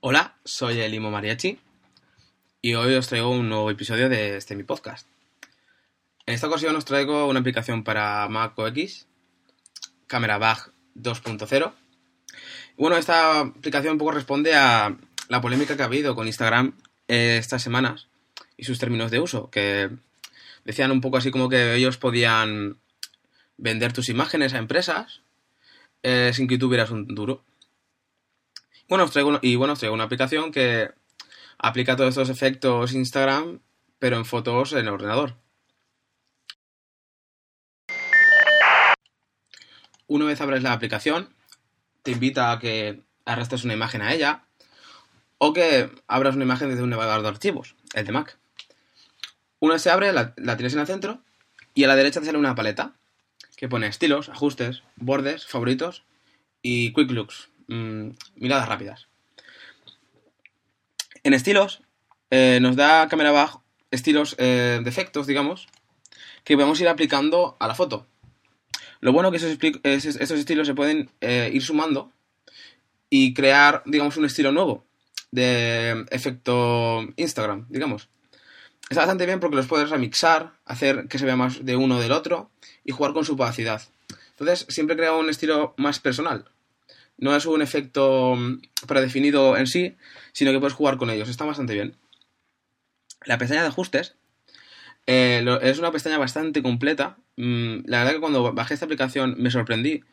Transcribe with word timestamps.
Hola, 0.00 0.36
soy 0.44 0.78
el 0.78 0.92
Limo 0.92 1.10
Mariachi 1.10 1.58
y 2.62 2.74
hoy 2.74 2.94
os 2.94 3.08
traigo 3.08 3.30
un 3.30 3.48
nuevo 3.48 3.68
episodio 3.68 4.08
de 4.08 4.36
este 4.36 4.54
mi 4.54 4.62
podcast. 4.62 5.08
En 6.24 6.34
esta 6.34 6.46
ocasión 6.46 6.76
os 6.76 6.84
traigo 6.84 7.26
una 7.26 7.40
aplicación 7.40 7.82
para 7.82 8.28
Mac 8.28 8.56
OS, 8.56 9.08
Camera 10.06 10.38
Bag 10.38 10.70
2.0. 10.94 11.72
Bueno, 12.76 12.96
esta 12.96 13.40
aplicación 13.40 13.94
un 13.94 13.98
poco 13.98 14.12
responde 14.12 14.54
a 14.54 14.96
la 15.28 15.40
polémica 15.40 15.76
que 15.76 15.82
ha 15.82 15.86
habido 15.86 16.14
con 16.14 16.28
Instagram 16.28 16.76
estas 17.08 17.60
semanas 17.60 18.06
y 18.56 18.66
sus 18.66 18.78
términos 18.78 19.10
de 19.10 19.18
uso, 19.18 19.50
que 19.50 19.90
decían 20.64 20.92
un 20.92 21.00
poco 21.00 21.16
así 21.16 21.32
como 21.32 21.48
que 21.48 21.74
ellos 21.74 21.96
podían 21.96 22.78
vender 23.56 23.92
tus 23.92 24.10
imágenes 24.10 24.54
a 24.54 24.58
empresas 24.58 25.22
eh, 26.04 26.30
sin 26.32 26.46
que 26.46 26.56
tuvieras 26.56 26.92
un 26.92 27.04
duro. 27.08 27.42
Bueno, 28.88 29.04
os 29.04 29.10
traigo, 29.10 29.38
y 29.42 29.56
bueno, 29.56 29.74
os 29.74 29.78
traigo 29.78 29.94
una 29.94 30.04
aplicación 30.04 30.50
que 30.50 30.90
aplica 31.58 31.94
todos 31.94 32.08
estos 32.10 32.30
efectos 32.30 32.94
Instagram, 32.94 33.60
pero 33.98 34.16
en 34.16 34.24
fotos 34.24 34.72
en 34.72 34.78
el 34.78 34.88
ordenador. 34.88 35.36
Una 40.06 40.24
vez 40.24 40.40
abres 40.40 40.62
la 40.62 40.72
aplicación, 40.72 41.34
te 42.02 42.12
invita 42.12 42.50
a 42.50 42.58
que 42.58 43.02
arrastres 43.26 43.64
una 43.64 43.74
imagen 43.74 44.00
a 44.00 44.14
ella 44.14 44.46
o 45.36 45.52
que 45.52 45.90
abras 46.06 46.34
una 46.34 46.44
imagen 46.44 46.70
desde 46.70 46.82
un 46.82 46.88
navegador 46.88 47.20
de 47.20 47.28
archivos, 47.28 47.76
el 47.92 48.06
de 48.06 48.12
Mac. 48.12 48.38
Una 49.60 49.78
se 49.78 49.90
abre, 49.90 50.14
la, 50.14 50.32
la 50.38 50.56
tienes 50.56 50.72
en 50.72 50.80
el 50.80 50.86
centro 50.86 51.20
y 51.74 51.84
a 51.84 51.88
la 51.88 51.96
derecha 51.96 52.20
te 52.20 52.26
sale 52.26 52.38
una 52.38 52.54
paleta 52.54 52.94
que 53.54 53.68
pone 53.68 53.86
estilos, 53.86 54.30
ajustes, 54.30 54.82
bordes, 54.96 55.46
favoritos 55.46 56.04
y 56.62 56.94
quick 56.94 57.10
looks, 57.10 57.50
mm, 57.68 58.10
miradas 58.36 58.68
rápidas. 58.68 59.08
En 61.22 61.34
estilos, 61.34 61.82
eh, 62.30 62.58
nos 62.60 62.76
da 62.76 63.08
cámara 63.08 63.32
bajo 63.32 63.64
estilos 63.90 64.34
eh, 64.38 64.80
de 64.82 64.90
efectos, 64.90 65.26
digamos, 65.26 65.68
que 66.44 66.54
podemos 66.54 66.80
ir 66.80 66.88
aplicando 66.88 67.56
a 67.60 67.68
la 67.68 67.74
foto. 67.74 68.06
Lo 69.00 69.12
bueno 69.12 69.30
que 69.30 69.36
esos, 69.36 70.16
estilos 70.20 70.66
se 70.66 70.74
pueden 70.74 71.10
eh, 71.20 71.50
ir 71.52 71.62
sumando 71.62 72.12
y 73.10 73.32
crear, 73.32 73.82
digamos, 73.86 74.16
un 74.16 74.24
estilo 74.24 74.52
nuevo 74.52 74.84
de 75.30 76.04
efecto 76.10 77.06
Instagram, 77.16 77.66
digamos. 77.68 78.08
Está 78.88 79.02
bastante 79.02 79.26
bien 79.26 79.40
porque 79.40 79.56
los 79.56 79.66
puedes 79.66 79.90
remixar, 79.90 80.54
hacer 80.64 81.08
que 81.08 81.18
se 81.18 81.26
vea 81.26 81.36
más 81.36 81.64
de 81.64 81.76
uno 81.76 82.00
del 82.00 82.12
otro 82.12 82.50
y 82.84 82.92
jugar 82.92 83.12
con 83.12 83.24
su 83.24 83.34
opacidad. 83.34 83.82
Entonces, 84.30 84.66
siempre 84.68 84.96
crea 84.96 85.12
un 85.12 85.28
estilo 85.28 85.74
más 85.76 86.00
personal. 86.00 86.50
No 87.18 87.34
es 87.36 87.46
un 87.46 87.62
efecto 87.62 88.34
mm, 88.36 88.60
predefinido 88.86 89.56
en 89.56 89.66
sí, 89.66 89.96
sino 90.32 90.52
que 90.52 90.60
puedes 90.60 90.74
jugar 90.74 90.96
con 90.96 91.10
ellos. 91.10 91.28
Está 91.28 91.44
bastante 91.44 91.74
bien. 91.74 91.96
La 93.24 93.38
pestaña 93.38 93.62
de 93.62 93.68
ajustes 93.68 94.14
eh, 95.06 95.44
es 95.62 95.78
una 95.78 95.90
pestaña 95.92 96.18
bastante 96.18 96.62
completa. 96.62 97.18
Mm, 97.36 97.80
la 97.86 97.98
verdad 97.98 98.12
que 98.14 98.20
cuando 98.20 98.52
bajé 98.52 98.74
esta 98.74 98.86
aplicación 98.86 99.34
me 99.38 99.50
sorprendí. 99.50 100.04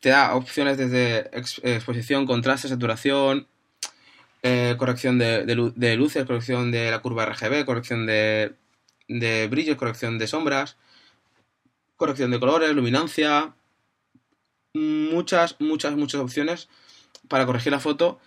Te 0.00 0.10
da 0.10 0.34
opciones 0.34 0.76
desde 0.78 1.28
ex- 1.36 1.60
exposición, 1.64 2.26
contraste, 2.26 2.68
saturación, 2.68 3.46
eh, 4.42 4.74
corrección 4.78 5.18
de, 5.18 5.44
de 5.44 5.96
luces, 5.96 6.24
corrección 6.24 6.70
de 6.70 6.90
la 6.90 7.00
curva 7.00 7.24
RGB, 7.24 7.64
corrección 7.64 8.06
de, 8.06 8.54
de 9.08 9.48
brillos, 9.48 9.76
corrección 9.76 10.18
de 10.18 10.26
sombras, 10.26 10.76
corrección 11.96 12.30
de 12.30 12.38
colores, 12.38 12.74
luminancia, 12.74 13.54
muchas, 14.76 15.56
muchas, 15.58 15.96
muchas 15.96 16.20
opciones 16.20 16.68
para 17.28 17.46
corregir 17.46 17.72
la 17.72 17.80
foto 17.80 18.20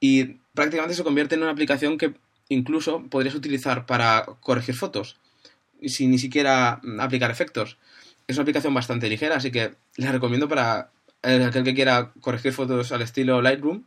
y 0.00 0.36
prácticamente 0.54 0.94
se 0.94 1.04
convierte 1.04 1.34
en 1.34 1.42
una 1.42 1.50
aplicación 1.50 1.98
que 1.98 2.14
incluso 2.48 3.02
podrías 3.08 3.34
utilizar 3.34 3.86
para 3.86 4.24
corregir 4.40 4.74
fotos 4.74 5.16
sin 5.88 6.10
ni 6.10 6.18
siquiera 6.18 6.80
mm, 6.82 7.00
aplicar 7.00 7.30
efectos. 7.30 7.78
Es 8.26 8.36
una 8.36 8.42
aplicación 8.42 8.74
bastante 8.74 9.08
ligera, 9.08 9.36
así 9.36 9.50
que 9.50 9.74
la 9.96 10.12
recomiendo 10.12 10.48
para 10.48 10.90
eh, 11.22 11.44
aquel 11.44 11.64
que 11.64 11.74
quiera 11.74 12.12
corregir 12.20 12.52
fotos 12.52 12.92
al 12.92 13.02
estilo 13.02 13.42
Lightroom, 13.42 13.84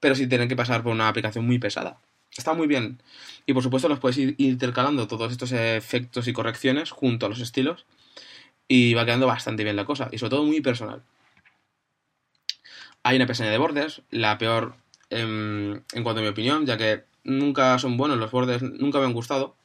pero 0.00 0.14
sin 0.14 0.28
tener 0.28 0.48
que 0.48 0.56
pasar 0.56 0.82
por 0.82 0.92
una 0.92 1.08
aplicación 1.08 1.46
muy 1.46 1.58
pesada. 1.58 1.98
Está 2.36 2.54
muy 2.54 2.66
bien. 2.66 3.00
Y 3.46 3.52
por 3.52 3.62
supuesto 3.62 3.88
los 3.88 4.00
puedes 4.00 4.18
ir 4.18 4.34
intercalando 4.38 5.06
todos 5.06 5.30
estos 5.30 5.52
efectos 5.52 6.26
y 6.28 6.32
correcciones 6.32 6.90
junto 6.90 7.26
a 7.26 7.28
los 7.28 7.40
estilos 7.40 7.84
y 8.72 8.94
va 8.94 9.04
quedando 9.04 9.26
bastante 9.26 9.64
bien 9.64 9.76
la 9.76 9.84
cosa 9.84 10.08
y 10.10 10.16
sobre 10.16 10.30
todo 10.30 10.44
muy 10.44 10.62
personal. 10.62 11.02
Hay 13.02 13.16
una 13.16 13.26
pestaña 13.26 13.50
de 13.50 13.58
bordes, 13.58 14.00
la 14.10 14.38
peor 14.38 14.76
em, 15.10 15.82
en 15.92 16.02
cuanto 16.02 16.20
a 16.20 16.22
mi 16.22 16.28
opinión, 16.28 16.64
ya 16.64 16.78
que 16.78 17.04
nunca 17.22 17.78
son 17.78 17.98
buenos 17.98 18.16
los 18.16 18.30
bordes, 18.30 18.62
nunca 18.62 18.98
me 18.98 19.04
han 19.04 19.12
gustado. 19.12 19.56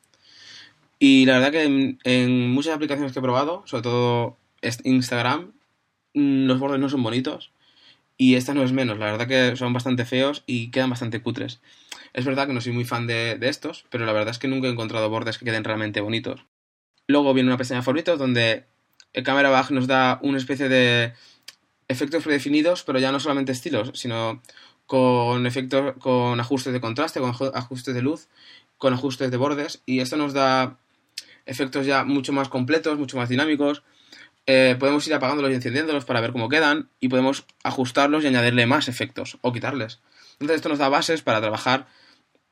Y 1.00 1.26
la 1.26 1.40
verdad 1.40 1.52
que 1.54 1.96
en, 2.04 2.52
muchas 2.52 2.76
aplicaciones 2.76 3.14
que 3.14 3.20
he 3.20 3.22
probado, 3.22 3.64
sobre 3.66 3.84
todo 3.84 4.38
Instagram, 4.84 5.54
mm, 6.14 6.46
los 6.48 6.60
bordes 6.60 6.82
no 6.82 6.90
son 6.90 7.02
bonitos. 7.02 7.52
Y 8.18 8.36
esta 8.36 8.54
no 8.54 8.64
es 8.64 8.74
menos, 8.74 9.00
la 9.00 9.06
verdad 9.06 9.28
que 9.28 9.56
son 9.56 9.72
bastante 9.72 10.04
feos 10.04 10.44
y 10.48 10.70
quedan 10.70 10.90
bastante 10.90 11.22
cutres. 11.22 11.62
Es 12.12 12.26
verdad 12.26 12.46
que 12.48 12.54
no 12.54 12.60
soy 12.60 12.74
muy 12.74 12.84
fan 12.84 13.08
de, 13.08 13.38
de 13.38 13.48
estos, 13.48 13.86
pero 13.90 14.06
la 14.06 14.12
verdad 14.12 14.32
es 14.32 14.40
que 14.40 14.50
nunca 14.50 14.68
he 14.68 14.72
encontrado 14.72 15.10
bordes 15.10 15.38
que 15.38 15.46
queden 15.46 15.64
realmente 15.64 16.02
bonitos. 16.02 16.46
Luego 17.08 17.34
viene 17.34 17.48
una 17.50 17.58
pestaña 17.58 17.80
de 17.80 17.86
favoritos 17.86 18.20
donde 18.20 18.66
el 19.14 19.24
Camera 19.24 19.50
Bag 19.50 19.72
nos 19.72 19.88
da 19.88 20.20
una 20.22 20.38
especie 20.38 20.70
de 20.70 21.14
efectos 21.88 22.24
predefinidos, 22.24 22.84
pero 22.84 23.00
ya 23.00 23.12
no 23.12 23.20
solamente 23.20 23.52
estilos, 23.52 23.92
sino 23.94 24.42
con 24.86 25.46
efectos, 25.46 25.96
con 26.00 26.40
ajustes 26.40 26.74
de 26.74 26.82
contraste, 26.82 27.20
con 27.20 27.34
aju- 27.34 27.52
ajustes 27.54 27.94
de 27.94 28.02
luz, 28.02 28.28
con 28.78 28.94
ajustes 28.94 29.32
de 29.32 29.38
bordes, 29.38 29.82
y 29.86 30.00
esto 30.02 30.18
nos 30.18 30.34
da 30.34 30.78
efectos 31.46 31.86
ya 31.86 32.04
mucho 32.04 32.34
más 32.34 32.50
completos, 32.50 32.98
mucho 33.00 33.18
más 33.18 33.30
dinámicos. 33.30 33.84
Eh, 34.46 34.76
podemos 34.80 35.06
ir 35.08 35.14
apagándolos 35.14 35.52
y 35.52 35.56
encendiéndolos 35.56 36.06
para 36.06 36.22
ver 36.22 36.32
cómo 36.32 36.48
quedan, 36.48 36.90
y 37.00 37.10
podemos 37.10 37.46
ajustarlos 37.64 38.24
y 38.24 38.28
añadirle 38.28 38.66
más 38.66 38.88
efectos, 38.88 39.38
o 39.42 39.52
quitarles. 39.52 40.00
Entonces 40.34 40.58
esto 40.58 40.70
nos 40.70 40.78
da 40.80 40.90
bases 40.90 41.22
para 41.22 41.42
trabajar, 41.42 41.88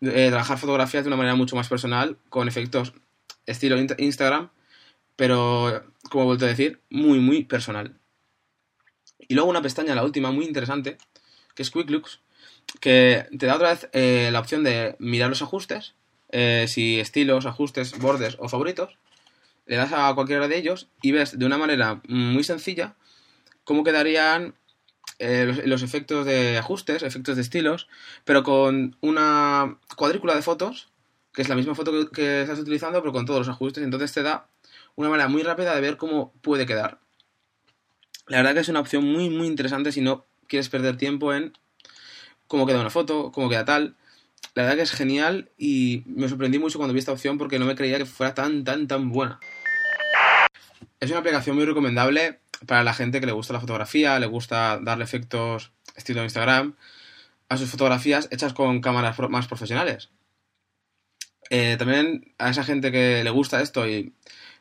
eh, 0.01 0.27
trabajar 0.29 0.57
fotografías 0.57 1.03
de 1.03 1.09
una 1.09 1.17
manera 1.17 1.35
mucho 1.35 1.55
más 1.55 1.69
personal, 1.69 2.17
con 2.29 2.47
efectos 2.47 2.93
estilo 3.45 3.77
Insta- 3.77 3.95
Instagram, 3.99 4.49
pero, 5.15 5.83
como 6.09 6.23
he 6.23 6.27
vuelto 6.27 6.45
a 6.45 6.49
decir, 6.49 6.81
muy, 6.89 7.19
muy 7.19 7.43
personal. 7.43 7.97
Y 9.27 9.33
luego 9.33 9.49
una 9.49 9.61
pestaña, 9.61 9.95
la 9.95 10.03
última, 10.03 10.31
muy 10.31 10.45
interesante, 10.45 10.97
que 11.55 11.63
es 11.63 11.71
Quick 11.71 11.89
Looks, 11.89 12.19
que 12.79 13.27
te 13.37 13.45
da 13.45 13.55
otra 13.55 13.69
vez 13.69 13.89
eh, 13.93 14.29
la 14.31 14.39
opción 14.39 14.63
de 14.63 14.95
mirar 14.99 15.29
los 15.29 15.41
ajustes, 15.41 15.95
eh, 16.29 16.65
si 16.67 16.99
estilos, 16.99 17.45
ajustes, 17.45 17.97
bordes 17.97 18.37
o 18.39 18.49
favoritos, 18.49 18.97
le 19.65 19.77
das 19.77 19.93
a 19.93 20.13
cualquiera 20.13 20.47
de 20.47 20.57
ellos 20.57 20.89
y 21.01 21.11
ves 21.11 21.37
de 21.37 21.45
una 21.45 21.57
manera 21.57 22.01
muy 22.07 22.43
sencilla 22.43 22.95
cómo 23.63 23.83
quedarían 23.83 24.55
eh, 25.19 25.63
los, 25.65 25.81
efectos 25.81 26.25
de 26.25 26.57
ajustes, 26.57 27.03
efectos 27.03 27.35
de 27.35 27.41
estilos, 27.41 27.87
pero 28.25 28.43
con 28.43 28.97
una 29.01 29.79
cuadrícula 29.95 30.35
de 30.35 30.41
fotos, 30.41 30.89
que 31.33 31.41
es 31.41 31.49
la 31.49 31.55
misma 31.55 31.75
foto 31.75 31.91
que, 31.91 32.11
que 32.11 32.41
estás 32.41 32.59
utilizando, 32.59 33.01
pero 33.01 33.11
con 33.11 33.25
todos 33.25 33.39
los 33.39 33.49
ajustes, 33.49 33.83
entonces 33.83 34.13
te 34.13 34.23
da 34.23 34.47
una 34.95 35.09
manera 35.09 35.27
muy 35.27 35.43
rápida 35.43 35.75
de 35.75 35.81
ver 35.81 35.97
cómo 35.97 36.33
puede 36.41 36.65
quedar. 36.65 36.99
La 38.27 38.37
verdad 38.37 38.53
que 38.53 38.59
es 38.61 38.69
una 38.69 38.79
opción 38.79 39.03
muy, 39.03 39.29
muy 39.29 39.47
interesante 39.47 39.91
si 39.91 40.01
no 40.01 40.25
quieres 40.47 40.69
perder 40.69 40.97
tiempo 40.97 41.33
en 41.33 41.53
cómo 42.47 42.65
queda 42.65 42.81
una 42.81 42.89
foto, 42.89 43.31
cómo 43.31 43.49
queda 43.49 43.65
tal. 43.65 43.95
La 44.53 44.63
verdad 44.63 44.77
que 44.77 44.83
es 44.83 44.91
genial 44.91 45.51
y 45.57 46.03
me 46.05 46.29
sorprendí 46.29 46.59
mucho 46.59 46.77
cuando 46.77 46.93
vi 46.93 46.99
esta 46.99 47.11
opción 47.11 47.37
porque 47.37 47.59
no 47.59 47.65
me 47.65 47.75
creía 47.75 47.97
que 47.97 48.05
fuera 48.05 48.33
tan, 48.33 48.63
tan, 48.63 48.87
tan 48.87 49.09
buena. 49.09 49.39
es 50.99 51.09
una 51.09 51.19
aplicación 51.19 51.55
muy 51.55 51.65
recomendable 51.65 52.39
para 52.65 52.83
la 52.83 52.93
gente 52.93 53.19
que 53.19 53.25
le 53.25 53.31
gusta 53.31 53.53
la 53.53 53.59
fotografía, 53.59 54.17
le 54.19 54.27
gusta 54.27 54.79
darle 54.81 55.03
efectos 55.03 55.71
estilo 55.95 56.23
Instagram 56.23 56.75
a 57.49 57.57
sus 57.57 57.69
fotografías 57.69 58.27
hechas 58.31 58.53
con 58.53 58.81
cámaras 58.81 59.17
más 59.29 59.47
profesionales. 59.47 60.09
Eh, 61.49 61.75
también 61.77 62.33
a 62.39 62.49
esa 62.49 62.63
gente 62.63 62.91
que 62.91 63.23
le 63.23 63.29
gusta 63.29 63.61
esto 63.61 63.87
y 63.87 64.13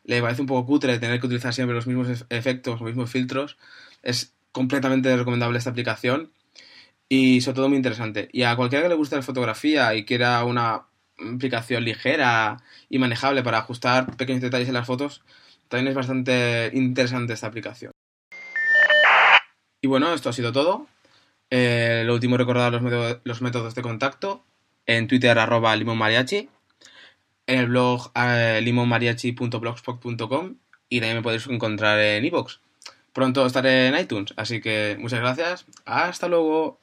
le 0.05 0.21
parece 0.21 0.41
un 0.41 0.47
poco 0.47 0.65
cutre 0.65 0.99
tener 0.99 1.19
que 1.19 1.25
utilizar 1.25 1.53
siempre 1.53 1.75
los 1.75 1.87
mismos 1.87 2.25
efectos, 2.29 2.79
los 2.79 2.87
mismos 2.89 3.09
filtros, 3.09 3.57
es 4.03 4.33
completamente 4.51 5.15
recomendable 5.15 5.57
esta 5.57 5.71
aplicación 5.71 6.31
y 7.09 7.41
sobre 7.41 7.55
todo 7.55 7.69
muy 7.69 7.77
interesante. 7.77 8.29
Y 8.31 8.43
a 8.43 8.55
cualquiera 8.55 8.83
que 8.83 8.89
le 8.89 8.95
guste 8.95 9.15
la 9.15 9.21
fotografía 9.21 9.93
y 9.95 10.05
quiera 10.05 10.43
una 10.43 10.87
aplicación 11.17 11.83
ligera 11.83 12.57
y 12.89 12.99
manejable 12.99 13.43
para 13.43 13.59
ajustar 13.59 14.15
pequeños 14.17 14.41
detalles 14.41 14.67
en 14.67 14.73
las 14.73 14.87
fotos, 14.87 15.23
también 15.67 15.87
es 15.87 15.95
bastante 15.95 16.71
interesante 16.73 17.33
esta 17.33 17.47
aplicación. 17.47 17.91
Y 19.81 19.87
bueno, 19.87 20.13
esto 20.13 20.29
ha 20.29 20.33
sido 20.33 20.51
todo. 20.51 20.87
Eh, 21.49 22.03
lo 22.05 22.15
último, 22.15 22.37
recordar 22.37 22.71
los, 22.71 22.81
métodos, 22.81 23.19
los 23.23 23.41
métodos 23.41 23.75
de 23.75 23.81
contacto. 23.81 24.43
En 24.85 25.07
Twitter, 25.07 25.37
arroba 25.37 25.75
limonmariachi. 25.75 26.49
En 27.47 27.59
el 27.59 27.67
blog 27.67 28.11
eh, 28.15 28.59
limonmariachi.blogspot.com. 28.63 30.55
Y 30.89 30.99
también 30.99 31.17
me 31.17 31.23
podéis 31.23 31.47
encontrar 31.47 31.99
en 31.99 32.25
iVoox. 32.25 32.59
Pronto 33.13 33.45
estaré 33.45 33.87
en 33.87 33.97
iTunes, 33.97 34.33
así 34.35 34.61
que 34.61 34.97
muchas 34.99 35.19
gracias. 35.19 35.65
Hasta 35.85 36.27
luego. 36.27 36.79